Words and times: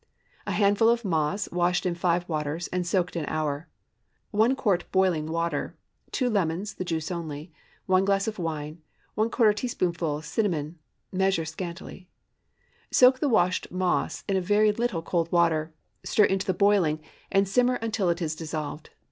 ✠ 0.01 0.03
1 0.47 0.55
handful 0.55 0.97
moss, 1.03 1.47
washed 1.51 1.85
in 1.85 1.93
five 1.93 2.27
waters, 2.27 2.67
and 2.69 2.87
soaked 2.87 3.15
an 3.15 3.25
hour. 3.27 3.67
1 4.31 4.55
quart 4.55 4.83
boiling 4.91 5.27
water. 5.27 5.77
2 6.11 6.27
lemons—the 6.27 6.83
juice 6.83 7.11
only. 7.11 7.51
1 7.85 8.03
glass 8.03 8.27
of 8.27 8.39
wine. 8.39 8.81
¼ 9.17 9.55
teaspoonful 9.55 10.23
cinnamon. 10.23 10.79
(Measure 11.11 11.45
scantily.) 11.45 12.09
Soak 12.89 13.19
the 13.19 13.29
washed 13.29 13.71
moss 13.71 14.23
in 14.27 14.35
a 14.37 14.41
very 14.41 14.71
little 14.71 15.03
cold 15.03 15.31
water; 15.31 15.71
stir 16.03 16.23
into 16.25 16.47
the 16.47 16.53
boiling, 16.55 16.99
and 17.31 17.47
simmer 17.47 17.75
until 17.75 18.09
it 18.09 18.23
is 18.23 18.35
dissolved. 18.35 18.89